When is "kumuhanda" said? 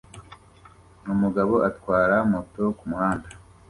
2.77-3.27